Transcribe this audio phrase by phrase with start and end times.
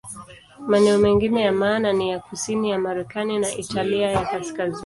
[0.59, 4.79] Maeneo mengine ya maana ni kusini ya Marekani na Italia ya Kaskazini.